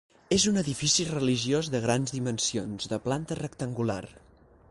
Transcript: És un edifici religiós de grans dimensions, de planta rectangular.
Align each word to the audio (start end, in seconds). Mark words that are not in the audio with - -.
És 0.35 0.45
un 0.51 0.55
edifici 0.61 1.05
religiós 1.09 1.69
de 1.75 1.83
grans 1.83 2.15
dimensions, 2.17 2.89
de 2.95 3.01
planta 3.07 3.39
rectangular. 3.43 4.03